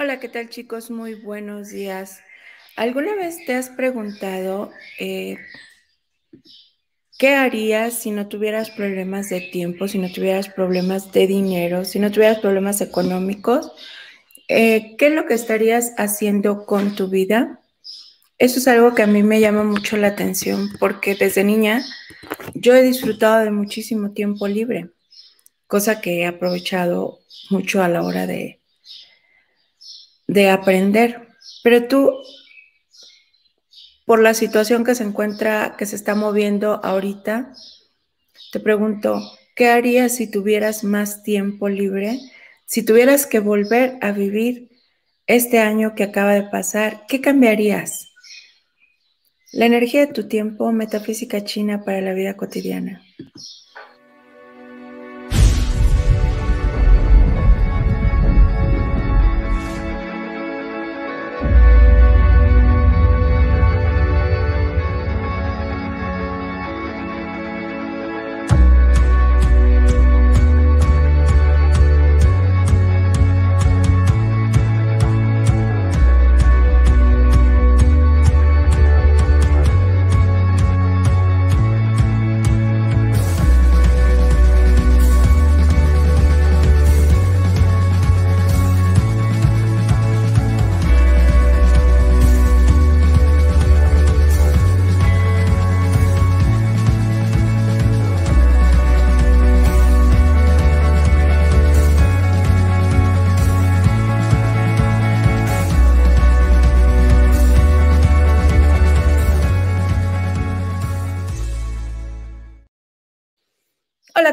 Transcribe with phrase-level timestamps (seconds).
[0.00, 0.92] Hola, ¿qué tal chicos?
[0.92, 2.20] Muy buenos días.
[2.76, 4.70] ¿Alguna vez te has preguntado
[5.00, 5.38] eh,
[7.18, 11.98] qué harías si no tuvieras problemas de tiempo, si no tuvieras problemas de dinero, si
[11.98, 13.72] no tuvieras problemas económicos?
[14.46, 17.60] Eh, ¿Qué es lo que estarías haciendo con tu vida?
[18.38, 21.84] Eso es algo que a mí me llama mucho la atención porque desde niña
[22.54, 24.90] yo he disfrutado de muchísimo tiempo libre,
[25.66, 27.18] cosa que he aprovechado
[27.50, 28.58] mucho a la hora de
[30.28, 31.28] de aprender.
[31.64, 32.12] Pero tú,
[34.04, 37.52] por la situación que se encuentra, que se está moviendo ahorita,
[38.52, 39.20] te pregunto,
[39.56, 42.20] ¿qué harías si tuvieras más tiempo libre?
[42.66, 44.70] Si tuvieras que volver a vivir
[45.26, 48.08] este año que acaba de pasar, ¿qué cambiarías?
[49.52, 53.02] La energía de tu tiempo, metafísica china para la vida cotidiana.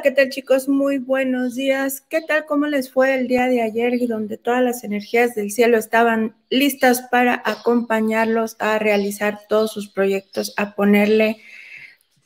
[0.05, 0.69] ¿Qué tal chicos?
[0.69, 1.99] Muy buenos días.
[1.99, 2.45] ¿Qué tal?
[2.45, 6.35] ¿Cómo les fue el día de ayer y donde todas las energías del cielo estaban
[6.51, 11.41] listas para acompañarlos a realizar todos sus proyectos, a ponerle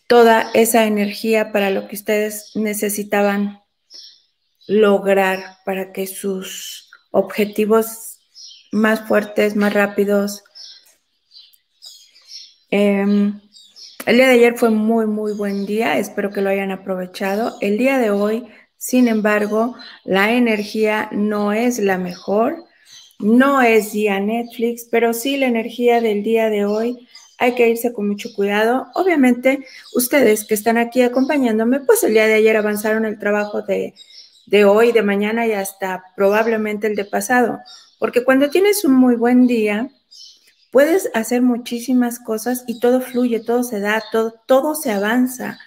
[0.07, 3.62] toda esa energía para lo que ustedes necesitaban
[4.67, 8.19] lograr, para que sus objetivos
[8.73, 10.44] más fuertes, más rápidos,
[12.72, 13.31] eh,
[14.09, 17.58] el día de ayer fue muy, muy buen día, espero que lo hayan aprovechado.
[17.62, 22.66] El día de hoy, sin embargo, la energía no es la mejor,
[23.20, 27.94] no es día Netflix, pero sí la energía del día de hoy hay que irse
[27.94, 28.88] con mucho cuidado.
[28.96, 33.94] Obviamente, ustedes que están aquí acompañándome, pues el día de ayer avanzaron el trabajo de,
[34.47, 37.59] de hoy, de mañana y hasta probablemente el de pasado,
[38.00, 39.88] porque cuando tienes un muy buen día,
[40.72, 45.59] Puedes hacer muchísimas cosas y todo fluye, todo se da, todo, todo se avanza.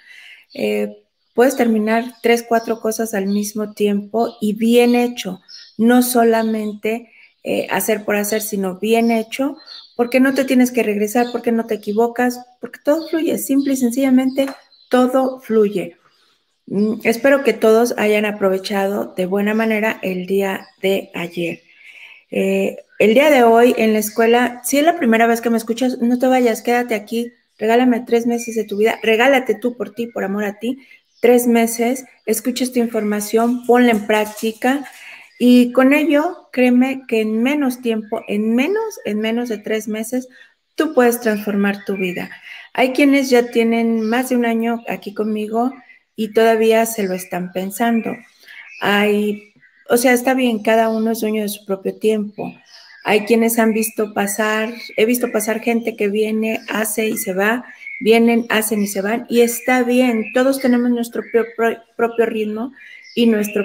[0.55, 1.05] Eh,
[1.35, 5.41] puedes terminar tres, cuatro cosas al mismo tiempo y bien hecho,
[5.77, 7.11] no solamente
[7.43, 9.57] eh, hacer por hacer, sino bien hecho,
[9.97, 13.77] porque no te tienes que regresar, porque no te equivocas, porque todo fluye, simple y
[13.77, 14.47] sencillamente
[14.89, 15.97] todo fluye.
[16.67, 21.63] Mm, espero que todos hayan aprovechado de buena manera el día de ayer.
[22.33, 25.59] Eh, el día de hoy en la escuela, si es la primera vez que me
[25.59, 29.95] escuchas, no te vayas, quédate aquí, regálame tres meses de tu vida, regálate tú por
[29.95, 30.79] ti, por amor a ti,
[31.21, 34.85] tres meses, escucha esta información, ponla en práctica
[35.39, 40.29] y con ello, créeme que en menos tiempo, en menos, en menos de tres meses,
[40.75, 42.31] tú puedes transformar tu vida.
[42.73, 45.73] Hay quienes ya tienen más de un año aquí conmigo
[46.17, 48.17] y todavía se lo están pensando.
[48.81, 49.52] Hay,
[49.93, 52.51] o sea, está bien, cada uno es dueño de su propio tiempo.
[53.05, 57.67] Hay quienes han visto pasar, he visto pasar gente que viene, hace y se va,
[58.01, 62.73] vienen, hacen y se van, y está bien, todos tenemos nuestro propio, ritmo
[63.15, 63.65] y nuestro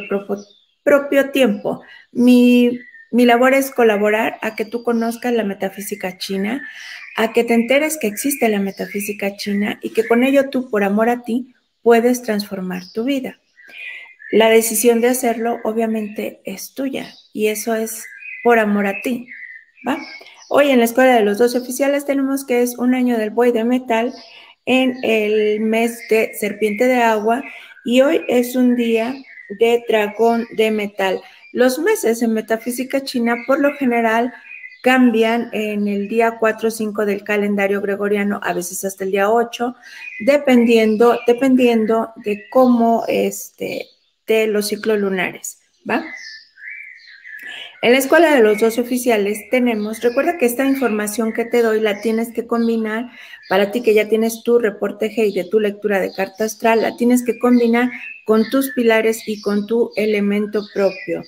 [0.84, 1.82] propio, tiempo.
[2.12, 2.78] Mi,
[3.10, 6.68] mi labor es colaborar a que tú conozcas la metafísica china,
[7.16, 10.84] a que te enteres que existe la metafísica china y que con ello tú, por
[10.84, 13.40] amor a ti, puedes transformar tu vida.
[14.32, 18.06] La decisión de hacerlo obviamente es tuya y eso es
[18.44, 19.28] por amor a ti.
[19.88, 19.98] ¿va?
[20.50, 23.52] Hoy en la Escuela de los dos Oficiales tenemos que es un año del buey
[23.52, 24.14] de metal
[24.66, 27.42] en el mes de serpiente de agua
[27.86, 29.16] y hoy es un día
[29.60, 31.22] de dragón de metal.
[31.54, 34.34] Los meses en metafísica china por lo general
[34.84, 39.30] cambian en el día 4 o 5 del calendario gregoriano, a veces hasta el día
[39.30, 39.76] 8,
[40.20, 43.88] dependiendo, dependiendo de cómo este,
[44.28, 45.60] de los ciclos lunares,
[45.90, 46.06] ¿va?
[47.84, 51.80] En la escuela de los dos oficiales tenemos, recuerda que esta información que te doy
[51.80, 53.12] la tienes que combinar,
[53.50, 56.82] para ti que ya tienes tu reporte G y de tu lectura de carta astral,
[56.82, 57.92] la tienes que combinar
[58.26, 61.24] con tus pilares y con tu elemento propio.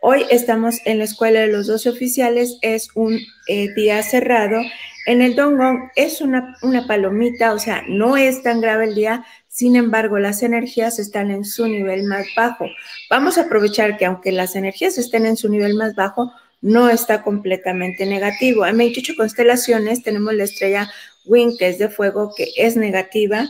[0.00, 4.60] Hoy estamos en la escuela de los 12 oficiales, es un eh, día cerrado.
[5.06, 9.24] En el Dongong es una, una palomita, o sea, no es tan grave el día,
[9.62, 12.66] sin embargo, las energías están en su nivel más bajo.
[13.08, 16.32] Vamos a aprovechar que aunque las energías estén en su nivel más bajo,
[16.62, 18.66] no está completamente negativo.
[18.66, 20.90] En 28 constelaciones tenemos la estrella
[21.26, 23.48] Wing, que es de fuego, que es negativa.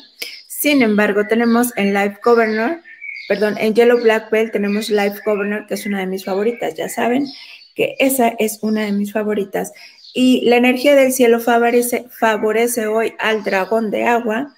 [0.49, 2.83] Sin embargo, tenemos en Life Governor,
[3.27, 6.91] perdón, en Yellow Black Belt tenemos Life Governor, que es una de mis favoritas, ya
[6.91, 7.27] saben
[7.75, 9.73] que esa es una de mis favoritas.
[10.13, 14.55] Y la energía del cielo favorece, favorece hoy al dragón de agua.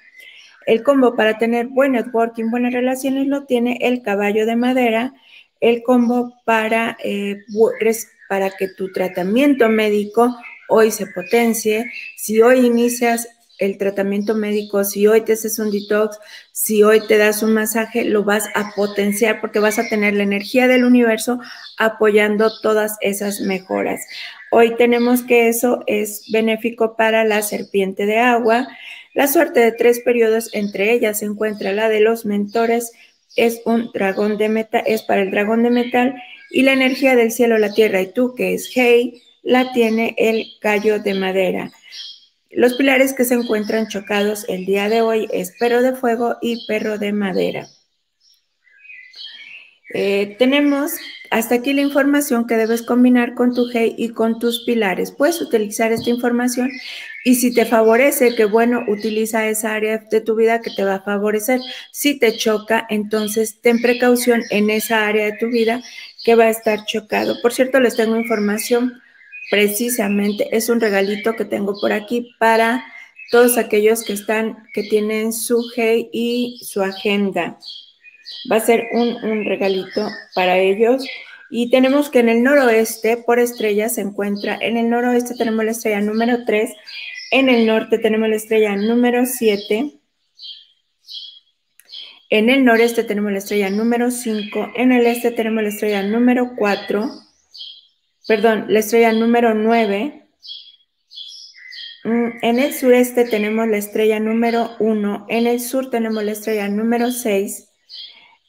[0.66, 5.14] El combo para tener buen networking, buenas relaciones lo tiene el caballo de madera.
[5.60, 7.44] El combo para eh,
[8.28, 10.36] para que tu tratamiento médico
[10.68, 11.90] hoy se potencie.
[12.16, 13.28] Si hoy inicias
[13.58, 16.18] el tratamiento médico, si hoy te haces un detox,
[16.52, 20.24] si hoy te das un masaje, lo vas a potenciar porque vas a tener la
[20.24, 21.38] energía del universo
[21.78, 24.00] apoyando todas esas mejoras.
[24.50, 28.66] Hoy tenemos que eso es benéfico para la serpiente de agua.
[29.14, 32.92] La suerte de tres periodos, entre ellas se encuentra la de los mentores,
[33.36, 36.14] es un dragón de metal, es para el dragón de metal
[36.50, 40.46] y la energía del cielo, la tierra y tú, que es Hey, la tiene el
[40.60, 41.72] callo de madera.
[42.50, 46.66] Los pilares que se encuentran chocados el día de hoy es perro de fuego y
[46.66, 47.68] perro de madera.
[49.92, 50.92] Eh, tenemos
[51.34, 55.10] hasta aquí la información que debes combinar con tu Hey y con tus pilares.
[55.10, 56.70] Puedes utilizar esta información
[57.24, 60.94] y si te favorece, que bueno, utiliza esa área de tu vida que te va
[60.94, 61.60] a favorecer.
[61.90, 65.82] Si te choca, entonces ten precaución en esa área de tu vida
[66.24, 67.42] que va a estar chocado.
[67.42, 69.02] Por cierto, les tengo información
[69.50, 72.84] precisamente, es un regalito que tengo por aquí para
[73.32, 77.58] todos aquellos que están, que tienen su G y su agenda.
[78.50, 81.06] Va a ser un, un regalito para ellos.
[81.50, 85.70] Y tenemos que en el noroeste, por estrella, se encuentra, en el noroeste tenemos la
[85.70, 86.70] estrella número 3,
[87.30, 90.00] en el norte tenemos la estrella número 7,
[92.30, 94.72] en el noreste tenemos la estrella número 5.
[94.74, 97.08] En el este tenemos la estrella número 4.
[98.26, 100.26] Perdón, la estrella número 9.
[102.02, 105.26] Mm, en el sureste tenemos la estrella número 1.
[105.28, 107.68] En el sur tenemos la estrella número 6.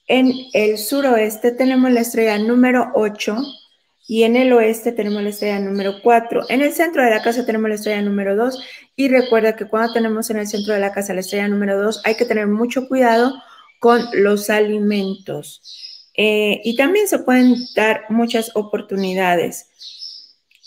[0.07, 3.37] En el suroeste tenemos la estrella número 8.
[4.07, 6.43] Y en el oeste tenemos la estrella número 4.
[6.49, 8.63] En el centro de la casa tenemos la estrella número 2.
[8.95, 12.01] Y recuerda que cuando tenemos en el centro de la casa la estrella número 2,
[12.05, 13.33] hay que tener mucho cuidado
[13.79, 16.11] con los alimentos.
[16.17, 19.69] Eh, y también se pueden dar muchas oportunidades.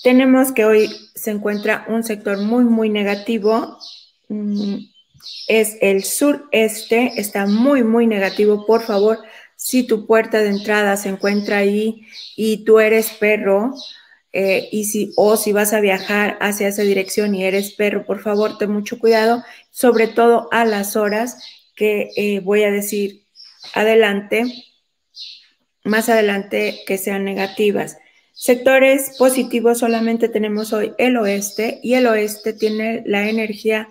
[0.02, 3.78] Tenemos que hoy se encuentra un sector muy, muy negativo.
[4.28, 4.78] Mm,
[5.46, 8.66] es el sureste, está muy, muy negativo.
[8.66, 9.18] Por favor,
[9.56, 12.06] si tu puerta de entrada se encuentra ahí
[12.36, 13.74] y tú eres perro,
[14.32, 18.20] eh, y si, o si vas a viajar hacia esa dirección y eres perro, por
[18.20, 21.42] favor, ten mucho cuidado, sobre todo a las horas
[21.74, 23.24] que eh, voy a decir
[23.74, 24.44] adelante,
[25.84, 27.96] más adelante que sean negativas.
[28.32, 33.88] Sectores positivos solamente tenemos hoy el oeste y el oeste tiene la energía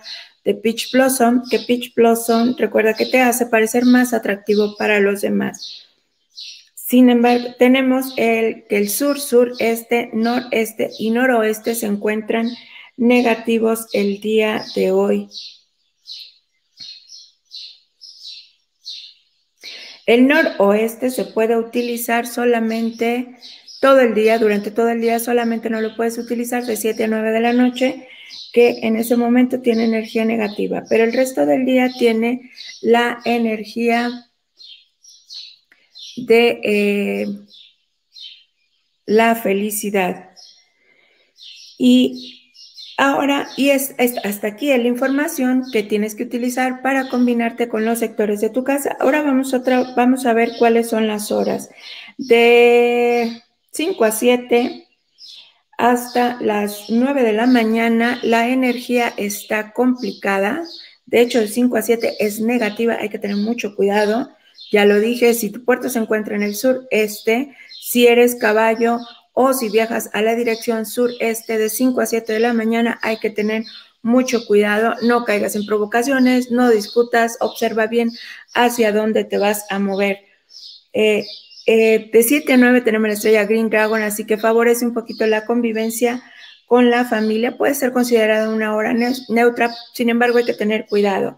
[0.47, 5.19] de Peach Blossom, que Peach Blossom recuerda que te hace parecer más atractivo para los
[5.19, 5.83] demás.
[6.73, 12.49] Sin embargo, tenemos el, que el sur, sureste, noreste y noroeste se encuentran
[12.95, 15.27] negativos el día de hoy.
[20.05, 23.37] El noroeste se puede utilizar solamente
[23.81, 27.07] todo el día, durante todo el día solamente no lo puedes utilizar de 7 a
[27.07, 28.07] 9 de la noche,
[28.53, 34.29] que en ese momento tiene energía negativa, pero el resto del día tiene la energía
[36.15, 37.27] de eh,
[39.05, 40.31] la felicidad.
[41.77, 42.37] Y
[42.99, 47.99] Ahora, y es, hasta aquí la información que tienes que utilizar para combinarte con los
[47.99, 48.97] sectores de tu casa.
[48.99, 49.53] Ahora vamos
[49.95, 51.69] vamos a ver cuáles son las horas.
[52.17, 54.86] De 5 a 7
[55.77, 60.63] hasta las 9 de la mañana, la energía está complicada.
[61.05, 64.29] De hecho, de 5 a 7 es negativa, hay que tener mucho cuidado.
[64.71, 68.99] Ya lo dije, si tu puerto se encuentra en el sureste, si eres caballo
[69.33, 73.17] o si viajas a la dirección sureste de 5 a 7 de la mañana, hay
[73.17, 73.63] que tener
[74.01, 78.09] mucho cuidado, no caigas en provocaciones, no discutas, observa bien
[78.55, 80.21] hacia dónde te vas a mover.
[80.93, 81.25] Eh,
[81.67, 85.27] eh, de 7 a 9 tenemos la estrella Green Dragon, así que favorece un poquito
[85.27, 86.23] la convivencia
[86.65, 87.57] con la familia.
[87.57, 91.37] Puede ser considerada una hora neutra, sin embargo hay que tener cuidado.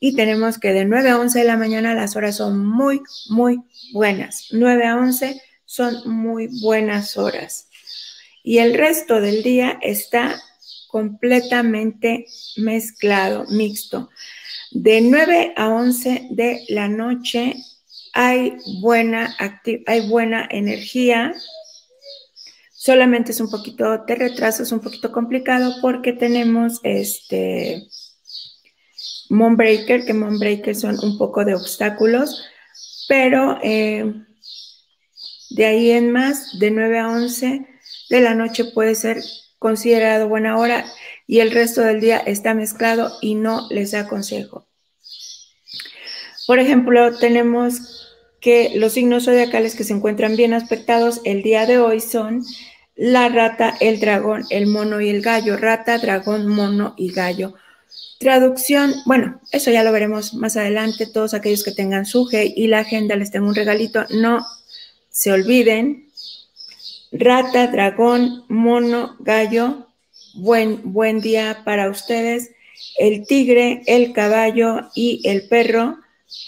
[0.00, 3.60] Y tenemos que de 9 a 11 de la mañana las horas son muy, muy
[3.92, 4.48] buenas.
[4.50, 7.68] 9 a 11 son muy buenas horas.
[8.42, 10.40] Y el resto del día está
[10.88, 14.08] completamente mezclado, mixto.
[14.70, 17.56] De 9 a 11 de la noche
[18.18, 19.36] hay buena,
[19.86, 21.34] hay buena energía.
[22.72, 27.82] Solamente es un poquito de retraso, es un poquito complicado porque tenemos este
[29.28, 32.42] Moonbreaker, que Moonbreaker son un poco de obstáculos,
[33.06, 34.14] pero eh,
[35.50, 37.66] de ahí en más, de 9 a 11
[38.08, 39.18] de la noche puede ser
[39.58, 40.86] considerado buena hora
[41.26, 44.66] y el resto del día está mezclado y no les aconsejo.
[46.46, 48.05] Por ejemplo, tenemos
[48.46, 52.44] que los signos zodiacales que se encuentran bien aspectados el día de hoy son
[52.94, 55.56] la rata, el dragón, el mono y el gallo.
[55.56, 57.54] Rata, dragón, mono y gallo.
[58.20, 61.08] Traducción, bueno, eso ya lo veremos más adelante.
[61.12, 64.06] Todos aquellos que tengan su G y la agenda les tengo un regalito.
[64.10, 64.46] No
[65.10, 66.08] se olviden.
[67.10, 69.88] Rata, dragón, mono, gallo.
[70.34, 72.52] Buen, buen día para ustedes.
[72.96, 75.98] El tigre, el caballo y el perro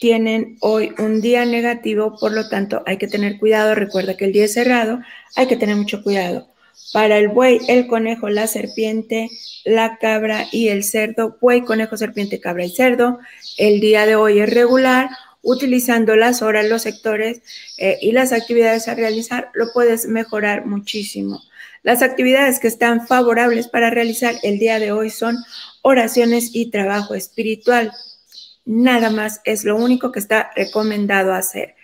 [0.01, 3.75] tienen hoy un día negativo, por lo tanto hay que tener cuidado.
[3.75, 5.01] Recuerda que el día es cerrado,
[5.37, 6.49] hay que tener mucho cuidado.
[6.93, 9.29] Para el buey, el conejo, la serpiente,
[9.65, 11.37] la cabra y el cerdo.
[11.41, 13.19] Buey, conejo, serpiente, cabra y cerdo.
[13.59, 15.11] El día de hoy es regular.
[15.41, 17.43] Utilizando las horas, los sectores
[17.79, 21.43] eh, y las actividades a realizar, lo puedes mejorar muchísimo.
[21.83, 25.37] Las actividades que están favorables para realizar el día de hoy son
[25.83, 27.93] oraciones y trabajo espiritual
[28.69, 31.75] nada más es lo único que está recomendado hacer.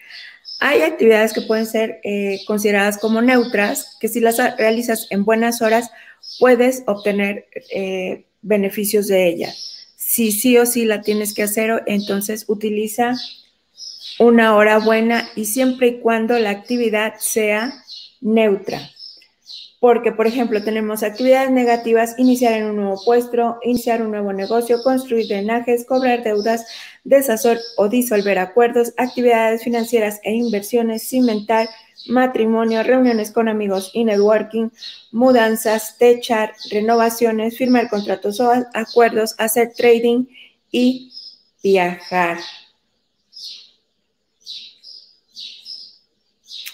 [0.61, 5.63] Hay actividades que pueden ser eh, consideradas como neutras, que si las realizas en buenas
[5.63, 5.91] horas,
[6.39, 9.95] puedes obtener eh, beneficios de ellas.
[9.97, 13.15] Si sí o sí la tienes que hacer, entonces utiliza
[14.19, 17.73] una hora buena y siempre y cuando la actividad sea
[18.21, 18.91] neutra
[19.85, 24.83] porque, por ejemplo, tenemos actividades negativas, iniciar en un nuevo puesto, iniciar un nuevo negocio,
[24.83, 26.65] construir drenajes, cobrar deudas,
[27.05, 31.69] deshacer o disolver acuerdos, actividades financieras e inversiones, cimentar,
[32.09, 34.71] matrimonio, reuniones con amigos y networking,
[35.13, 40.25] mudanzas, techar, renovaciones, firmar contratos o acuerdos, hacer trading
[40.71, 41.13] y
[41.63, 42.39] viajar.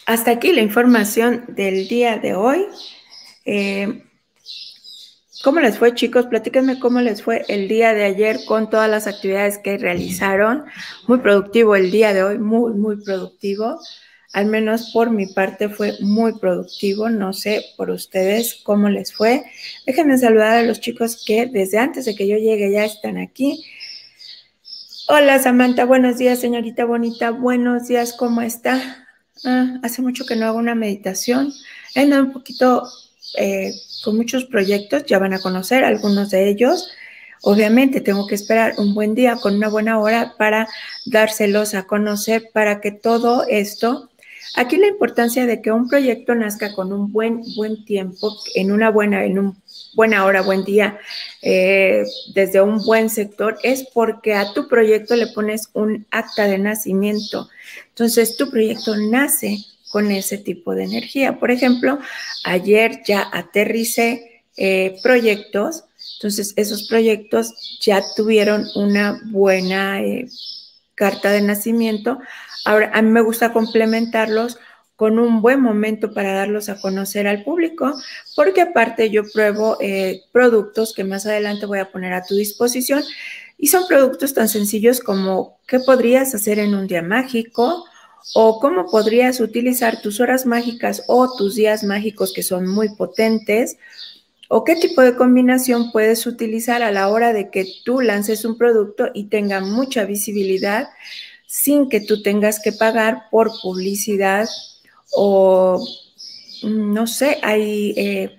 [0.07, 2.67] Hasta aquí la información del día de hoy.
[3.44, 4.04] Eh,
[5.42, 6.26] ¿Cómo les fue, chicos?
[6.26, 10.64] Platíquenme cómo les fue el día de ayer con todas las actividades que realizaron.
[11.06, 13.80] Muy productivo el día de hoy, muy, muy productivo.
[14.35, 17.09] Al menos por mi parte fue muy productivo.
[17.09, 19.44] No sé por ustedes cómo les fue.
[19.87, 23.64] Déjenme saludar a los chicos que desde antes de que yo llegue ya están aquí.
[25.09, 27.30] Hola Samantha, buenos días, señorita bonita.
[27.30, 29.06] Buenos días, ¿cómo está?
[29.44, 31.52] Ah, hace mucho que no hago una meditación.
[31.97, 32.85] Ando un poquito
[33.37, 33.72] eh,
[34.04, 36.90] con muchos proyectos, ya van a conocer algunos de ellos.
[37.42, 40.68] Obviamente tengo que esperar un buen día con una buena hora para
[41.06, 44.10] dárselos a conocer, para que todo esto,
[44.56, 48.90] aquí la importancia de que un proyecto nazca con un buen, buen tiempo, en una
[48.90, 49.56] buena, en un
[49.94, 50.99] buena hora, buen día,
[51.42, 56.58] eh, desde un buen sector, es porque a tu proyecto le pones un acta de
[56.58, 57.49] nacimiento.
[57.88, 59.58] Entonces, tu proyecto nace
[59.90, 61.38] con ese tipo de energía.
[61.38, 61.99] Por ejemplo,
[62.44, 65.85] ayer ya aterricé eh, proyectos,
[66.16, 70.28] entonces esos proyectos ya tuvieron una buena eh,
[70.94, 72.18] carta de nacimiento.
[72.64, 74.59] Ahora, a mí me gusta complementarlos
[74.97, 77.99] con un buen momento para darlos a conocer al público,
[78.37, 83.02] porque aparte yo pruebo eh, productos que más adelante voy a poner a tu disposición
[83.56, 87.87] y son productos tan sencillos como qué podrías hacer en un día mágico,
[88.34, 93.76] o cómo podrías utilizar tus horas mágicas o tus días mágicos que son muy potentes,
[94.48, 98.58] o qué tipo de combinación puedes utilizar a la hora de que tú lances un
[98.58, 100.88] producto y tenga mucha visibilidad
[101.46, 104.48] sin que tú tengas que pagar por publicidad
[105.14, 105.84] o,
[106.62, 107.94] mm, no sé, hay...
[107.96, 108.36] Eh,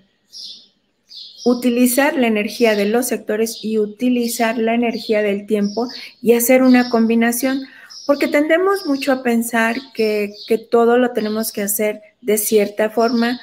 [1.44, 5.88] utilizar la energía de los sectores y utilizar la energía del tiempo
[6.20, 7.62] y hacer una combinación
[8.06, 10.34] porque tendemos mucho a pensar que,
[10.70, 13.40] todo lo tenemos que hacer de cierta forma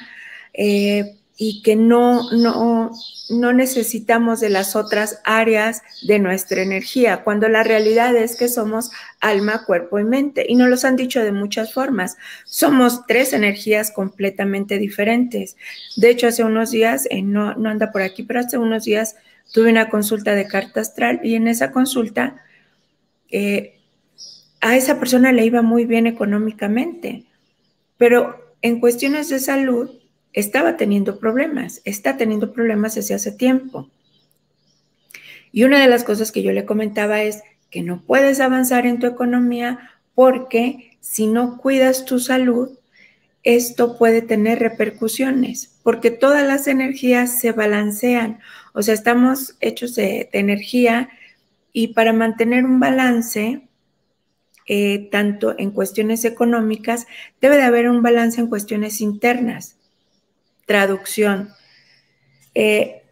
[0.52, 2.90] eh, y que no, no,
[3.30, 8.90] no necesitamos de las otras áreas de nuestra energía, cuando la realidad es que somos
[9.20, 10.44] alma, cuerpo y mente.
[10.46, 12.18] Y nos los han dicho de muchas formas.
[12.44, 15.56] Somos tres energías completamente diferentes.
[15.96, 19.16] De hecho, hace unos días, eh, no, no anda por aquí, pero hace unos días
[19.52, 22.42] tuve una consulta de carta astral y en esa consulta...
[23.30, 23.79] Eh,
[24.60, 27.24] a esa persona le iba muy bien económicamente,
[27.96, 29.90] pero en cuestiones de salud
[30.32, 33.88] estaba teniendo problemas, está teniendo problemas desde hace tiempo.
[35.52, 38.98] Y una de las cosas que yo le comentaba es que no puedes avanzar en
[38.98, 42.70] tu economía porque si no cuidas tu salud,
[43.42, 48.38] esto puede tener repercusiones, porque todas las energías se balancean,
[48.74, 51.08] o sea, estamos hechos de, energía
[51.72, 53.62] y para mantener un balance,
[54.72, 57.08] eh, tanto en cuestiones económicas,
[57.40, 59.76] debe de haber un balance en cuestiones internas.
[60.64, 61.50] Traducción.
[62.54, 63.02] Eh,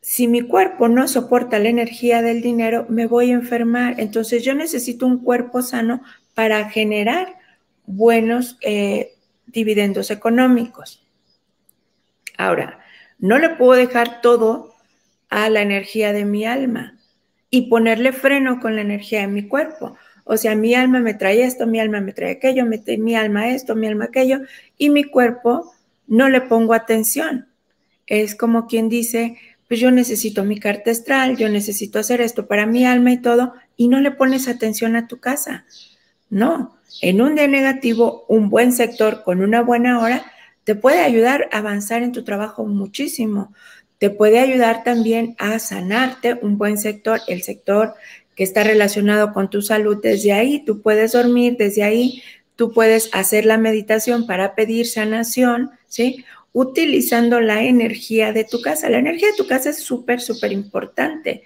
[0.00, 4.00] si mi cuerpo no soporta la energía del dinero, me voy a enfermar.
[4.00, 6.00] Entonces yo necesito un cuerpo sano
[6.32, 7.36] para generar
[7.84, 9.12] buenos eh,
[9.44, 11.06] dividendos económicos.
[12.38, 12.78] Ahora,
[13.18, 14.74] no le puedo dejar todo
[15.28, 16.96] a la energía de mi alma
[17.50, 19.98] y ponerle freno con la energía de mi cuerpo.
[20.24, 23.74] O sea, mi alma me trae esto, mi alma me trae aquello, mi alma esto,
[23.74, 24.40] mi alma aquello,
[24.78, 25.72] y mi cuerpo
[26.06, 27.48] no le pongo atención.
[28.06, 29.36] Es como quien dice,
[29.68, 33.54] pues yo necesito mi carta astral, yo necesito hacer esto para mi alma y todo,
[33.76, 35.64] y no le pones atención a tu casa.
[36.28, 40.24] No, en un día negativo, un buen sector con una buena hora
[40.64, 43.52] te puede ayudar a avanzar en tu trabajo muchísimo.
[43.98, 47.94] Te puede ayudar también a sanarte un buen sector, el sector
[48.42, 49.98] está relacionado con tu salud.
[50.02, 52.22] Desde ahí tú puedes dormir, desde ahí
[52.56, 56.24] tú puedes hacer la meditación para pedir sanación, ¿sí?
[56.52, 58.88] Utilizando la energía de tu casa.
[58.88, 61.44] La energía de tu casa es súper, súper importante.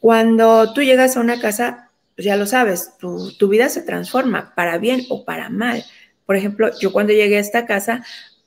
[0.00, 4.54] Cuando tú llegas a una casa, pues ya lo sabes, tu, tu, vida se transforma
[4.54, 5.84] para bien o para mal.
[6.26, 8.04] Por ejemplo, yo cuando llegué a esta casa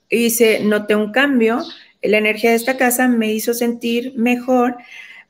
[0.09, 1.63] hice, noté un cambio,
[2.01, 4.77] la energía de esta casa me hizo sentir mejor,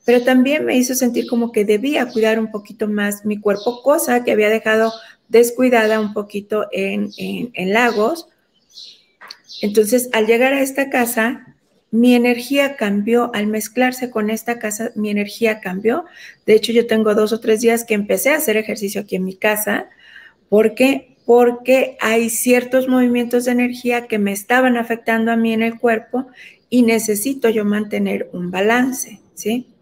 [0.06, 4.24] pero también me hizo sentir como que debía cuidar un poquito más mi cuerpo, cosa
[4.24, 4.92] que había dejado
[5.30, 8.28] descuidada un poquito en, en, Lagos.
[9.62, 11.56] Entonces, al llegar a esta casa,
[11.90, 16.06] mi energía cambió, al mezclarse con esta casa, mi energía cambió.
[16.46, 19.24] De hecho, yo tengo dos o tres días que empecé a hacer ejercicio aquí en
[19.24, 19.90] mi casa.
[20.50, 21.16] ¿Por qué?
[21.26, 26.28] Porque hay ciertos movimientos de energía que me estaban afectando a mí en el cuerpo
[26.70, 29.73] y necesito yo mantener un balance, ¿sí?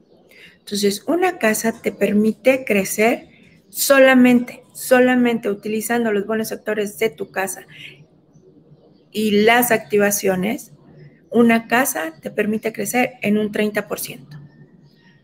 [0.61, 3.29] Entonces, una casa te permite crecer
[3.69, 7.65] solamente, solamente utilizando los buenos sectores de tu casa
[9.11, 10.71] y las activaciones,
[11.29, 14.39] una casa te permite crecer en un 30%.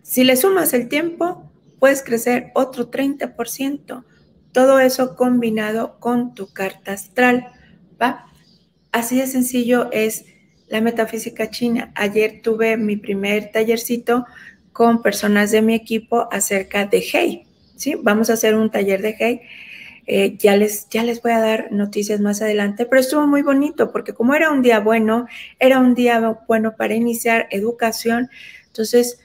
[0.01, 4.05] Si le sumas el tiempo, puedes crecer otro 30%.
[4.53, 7.47] Todo eso combinado con tu carta astral,
[8.01, 8.25] ¿va?
[8.91, 10.25] Así de sencillo es
[10.69, 11.91] la metafísica china.
[11.95, 14.25] Ayer tuve mi primer tallercito
[14.77, 17.47] con personas de mi equipo acerca de Hey.
[17.77, 17.95] ¿sí?
[17.99, 19.41] Vamos a hacer un taller de Hey.
[20.05, 23.91] Eh, ya, les, ya les voy a dar noticias más adelante, pero estuvo muy bonito
[23.91, 25.25] porque como era un día bueno,
[25.57, 28.29] era un día bueno para iniciar educación,
[28.67, 29.19] entonces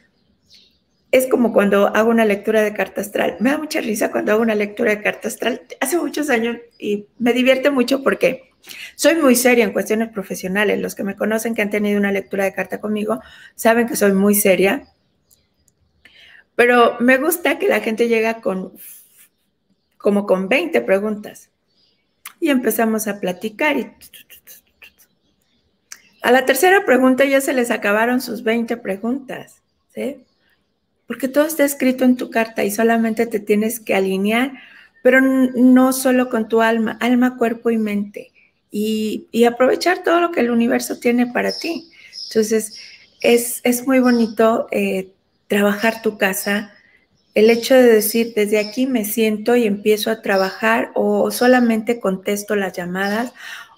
[1.10, 3.36] es como cuando hago una lectura de carta astral.
[3.38, 5.60] Me da mucha risa cuando hago una lectura de carta astral.
[5.80, 8.52] Hace muchos años y me divierte mucho porque
[8.96, 10.80] soy muy seria en cuestiones profesionales.
[10.80, 13.20] Los que me conocen que han tenido una lectura de carta conmigo
[13.54, 14.88] saben que soy muy seria
[16.62, 18.72] pero me gusta que la gente llega con
[19.98, 21.51] como con 20 preguntas.
[22.38, 23.90] Y empezamos a platicar y
[26.22, 29.61] a la tercera pregunta ya se les acabaron sus 20 preguntas,
[29.92, 30.18] ¿sí?
[31.09, 34.53] Porque todo está escrito en tu carta y solamente te tienes que alinear,
[35.03, 38.31] pero no solo con tu alma, alma, cuerpo y mente,
[38.70, 41.90] y, aprovechar todo lo que el universo tiene para ti.
[42.29, 42.79] Entonces,
[43.20, 45.11] es, es muy bonito eh,
[45.52, 46.72] trabajar tu casa,
[47.34, 52.56] el hecho de decir, desde aquí me siento y empiezo a trabajar o solamente contesto
[52.56, 53.34] las llamadas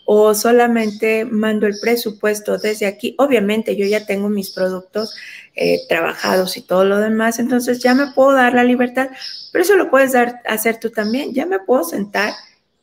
[0.06, 3.16] o solamente mando el presupuesto desde aquí.
[3.18, 5.16] Obviamente yo ya tengo mis productos
[5.56, 9.08] eh, trabajados y todo lo demás, entonces ya me puedo dar la libertad,
[9.50, 11.34] pero eso lo puedes dar, hacer tú también.
[11.34, 12.34] Ya me puedo sentar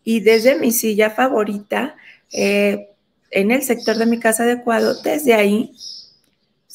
[0.04, 1.96] y desde mi silla favorita,
[2.34, 2.90] eh,
[3.30, 5.72] en el sector de mi casa adecuado, desde ahí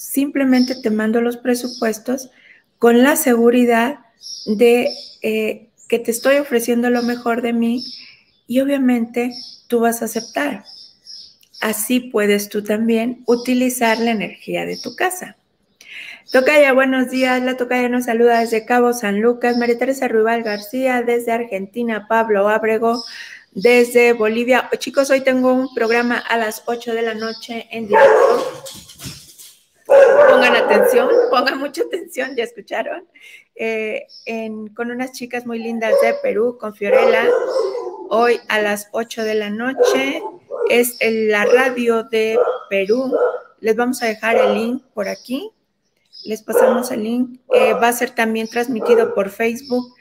[0.06, 2.30] simplemente te mando los presupuestos
[2.78, 3.98] con la seguridad
[4.46, 4.88] de
[5.22, 7.84] eh, que te estoy ofreciendo lo mejor de mí
[8.46, 9.32] y obviamente
[9.66, 10.64] tú vas a aceptar.
[11.60, 15.36] Así puedes tú también utilizar la energía de tu casa.
[16.30, 17.42] Tocaya, buenos días.
[17.42, 19.56] La Tocaya nos saluda desde Cabo San Lucas.
[19.56, 22.06] María Teresa Ruibal García, desde Argentina.
[22.08, 23.02] Pablo Ábrego,
[23.52, 24.68] desde Bolivia.
[24.78, 28.64] Chicos, hoy tengo un programa a las 8 de la noche en directo
[30.66, 33.06] atención, pongan mucha atención, ya escucharon.
[33.54, 34.06] Eh,
[34.74, 37.26] con unas chicas muy lindas de Perú, con Fiorella,
[38.10, 40.22] hoy a las 8 de la noche.
[40.68, 43.16] es la radio de Perú.
[43.60, 45.50] Les vamos a dejar el link por aquí.
[46.24, 47.40] Les pasamos el link.
[47.54, 49.94] Eh, va a ser también transmitido por Facebook.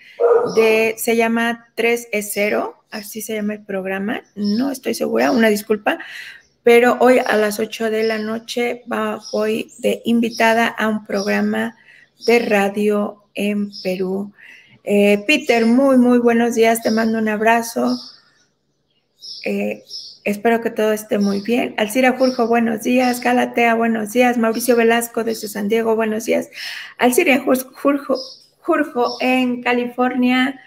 [0.56, 4.24] Se llama 3E0, así se llama el programa.
[4.36, 6.00] No estoy segura, una disculpa.
[6.66, 8.84] Pero hoy a las 8 de la noche
[9.32, 11.78] voy de invitada a un programa
[12.26, 14.34] de radio en Perú.
[14.84, 16.82] Eh, Peter, muy, muy buenos días.
[16.82, 17.96] Te mando un abrazo.
[19.46, 19.84] Eh,
[20.24, 21.76] espero que todo esté muy bien.
[21.78, 23.22] Alcira Jurjo, buenos días.
[23.22, 24.40] Galatea, buenos días.
[24.40, 26.50] Mauricio Velasco desde San Diego, buenos días.
[26.98, 28.18] Alcira Jurjo,
[28.62, 30.60] Jurjo en California.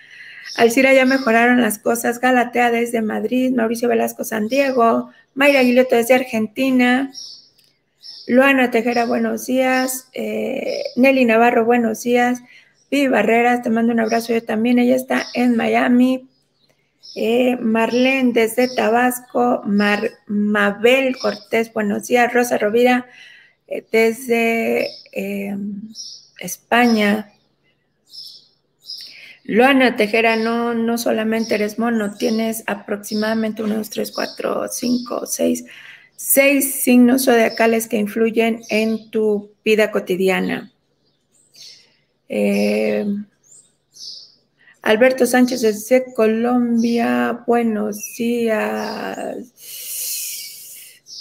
[0.56, 2.20] Alcira, ya mejoraron las cosas.
[2.20, 3.52] Galatea desde Madrid.
[3.52, 5.10] Mauricio Velasco, San Diego.
[5.38, 7.12] Mayra Aguileto desde Argentina.
[8.26, 10.08] Luana Tejera, buenos días.
[10.12, 12.42] Eh, Nelly Navarro, buenos días.
[12.90, 14.80] Vivi Barreras, te mando un abrazo yo también.
[14.80, 16.28] Ella está en Miami.
[17.14, 23.06] Eh, Marlene desde Tabasco, Mabel Cortés, buenos días, Rosa Rovira
[23.68, 25.82] eh, desde em,
[26.40, 27.30] España.
[29.48, 35.64] Luana Tejera, no, no solamente eres mono, tienes aproximadamente unos 3, 4, 5, 6,
[36.16, 40.70] seis signos zodiacales que influyen en tu vida cotidiana.
[42.28, 43.06] Eh,
[44.82, 49.38] Alberto Sánchez desde Colombia, buenos días.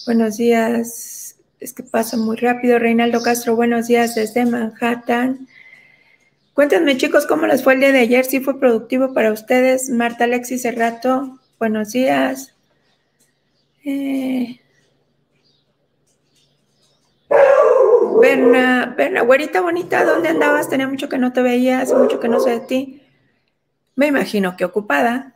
[0.05, 1.37] Buenos días.
[1.61, 2.77] Es que pasa muy rápido.
[2.77, 5.47] Reinaldo Castro, buenos días desde Manhattan.
[6.57, 8.25] Cuéntenme, chicos, cómo les fue el día de ayer.
[8.25, 9.91] Si fue productivo para ustedes.
[9.91, 12.55] Marta Alexis Cerrato, buenos días.
[13.85, 14.59] Eh,
[18.19, 20.67] Berna, Berna, güerita bonita, ¿dónde andabas?
[20.67, 23.03] Tenía mucho que no te veía, hace mucho que no sé de ti.
[23.93, 25.35] Me imagino que ocupada.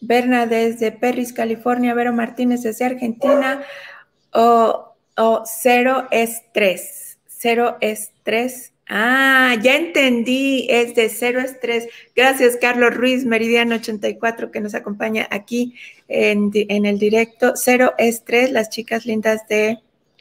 [0.00, 1.94] Berna desde Perris, California.
[1.94, 3.62] Vero Martínez desde Argentina.
[4.32, 4.92] O,
[5.44, 7.16] cero estrés.
[7.28, 8.72] Cero estrés.
[8.88, 10.66] Ah, ya entendí.
[10.70, 11.88] Es de cero estrés.
[12.14, 15.74] Gracias, Carlos Ruiz, Meridiano 84, que nos acompaña aquí
[16.08, 16.52] en,
[16.86, 17.54] el directo.
[17.56, 19.78] Cero estrés, las chicas lindas de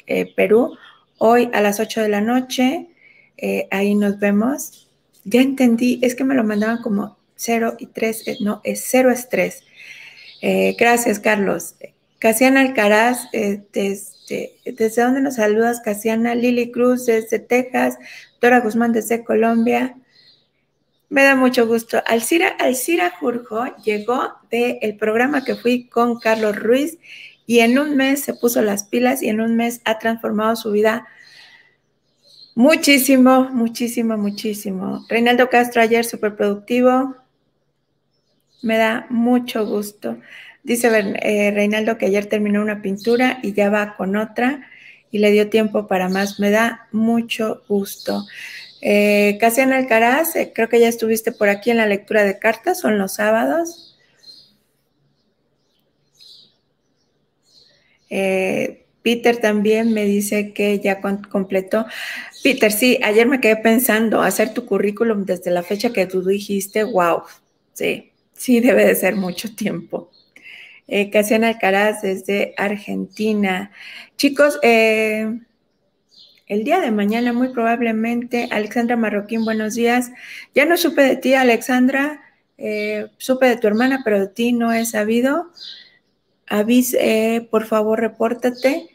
[0.08, 0.78] eh, Perú.
[1.18, 2.88] Hoy a las 8 de la noche.
[3.38, 4.90] Eh, ahí nos vemos.
[5.24, 6.00] Ya entendí.
[6.02, 9.64] Es que me lo mandaban como 0 y 3, eh, no, es 0 es 3.
[10.42, 11.76] Eh, gracias, Carlos.
[12.20, 16.34] Casiana Alcaraz, desde, ¿desde dónde nos saludas, Casiana?
[16.34, 17.98] Lili Cruz, desde Texas.
[18.46, 19.96] Dora Guzmán, desde Colombia.
[21.10, 22.04] Me da mucho gusto.
[22.06, 27.00] Alcira, Alcira Jurjo llegó del programa que fui con Carlos Ruiz
[27.48, 30.70] y en un mes se puso las pilas y en un mes ha transformado su
[30.70, 31.08] vida
[32.54, 35.04] muchísimo, muchísimo, muchísimo.
[35.10, 37.16] Reinaldo Castro ayer súper productivo.
[38.62, 40.20] Me da mucho gusto.
[40.62, 40.88] Dice
[41.24, 44.68] eh, Reinaldo que ayer terminó una pintura y ya va con otra
[45.12, 46.40] y le dio tiempo para más.
[46.40, 48.26] Me da mucho gusto.
[48.82, 52.80] Eh, Casiana Alcaraz, eh, creo que ya estuviste por aquí en la lectura de cartas,
[52.80, 53.98] son los sábados.
[58.10, 61.86] Eh, Peter también me dice que ya completó.
[62.44, 66.84] Peter, sí, ayer me quedé pensando hacer tu currículum desde la fecha que tú dijiste,
[66.84, 67.24] wow,
[67.74, 70.12] sí, Sí, debe de ser mucho tiempo.
[70.88, 73.72] Eh, Casiana Alcaraz desde Argentina.
[74.18, 75.40] Chicos, eh,
[76.46, 80.12] el día de mañana muy probablemente, Alexandra Marroquín, buenos días.
[80.54, 82.22] Ya no supe de ti, Alexandra,
[82.60, 85.52] eh, supe de tu hermana, pero de ti no he sabido.
[86.48, 86.96] Avis,
[87.50, 88.90] por favor, repórtate.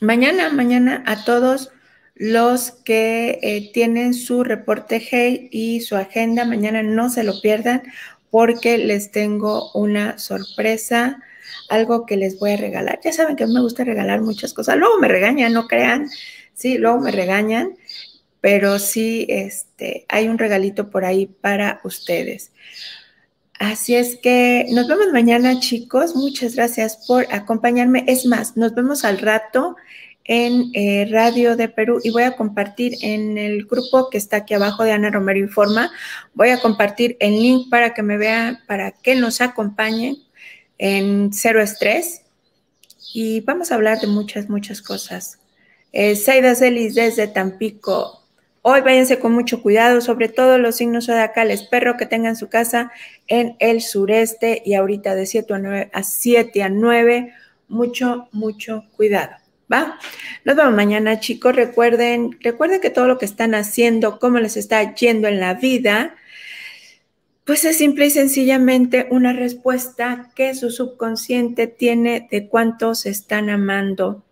[0.00, 1.70] mañana, mañana a todos
[2.14, 6.44] los que eh, tienen su reporte Hey y su agenda.
[6.44, 7.82] Mañana no se lo pierdan
[8.34, 11.22] porque les tengo una sorpresa,
[11.68, 12.98] algo que les voy a regalar.
[13.04, 14.76] Ya saben que a mí me gusta regalar muchas cosas.
[14.76, 16.10] Luego me regañan, no crean.
[16.52, 17.76] Sí, luego me regañan,
[18.40, 22.50] pero sí, este, hay un regalito por ahí para ustedes.
[23.60, 26.16] Así es que nos vemos mañana, chicos.
[26.16, 28.04] Muchas gracias por acompañarme.
[28.08, 29.76] Es más, nos vemos al rato
[30.24, 34.54] en eh, Radio de Perú y voy a compartir en el grupo que está aquí
[34.54, 35.90] abajo de Ana Romero Informa,
[36.32, 40.16] voy a compartir el link para que me vean, para que nos acompañen
[40.78, 42.22] en Cero Estrés
[43.12, 45.38] y vamos a hablar de muchas, muchas cosas.
[45.92, 48.24] Eh, Celis desde Tampico.
[48.62, 51.62] Hoy váyanse con mucho cuidado, sobre todo los signos zodiacales.
[51.62, 52.90] Perro que tengan su casa
[53.28, 57.32] en el sureste y ahorita de 7 a 9 a 7 a 9.
[57.68, 59.43] Mucho, mucho cuidado.
[59.72, 59.98] ¿Va?
[60.44, 61.56] Nos vemos mañana, chicos.
[61.56, 66.16] Recuerden, recuerden que todo lo que están haciendo, cómo les está yendo en la vida,
[67.44, 74.24] Pues es simple y sencillamente una respuesta que su subconsciente tiene de cuántos están amando.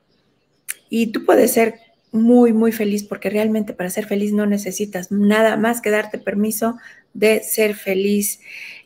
[0.88, 1.74] Y tú puedes ser
[2.10, 6.78] muy, muy feliz porque realmente para ser feliz no necesitas nada más que darte permiso
[7.12, 8.40] de ser feliz.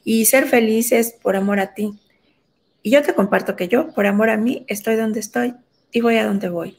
[0.05, 1.93] Y ser feliz es por amor a ti.
[2.83, 5.55] Y yo te comparto que yo, por amor a mí, estoy donde estoy
[5.97, 6.77] y voy a donde voy.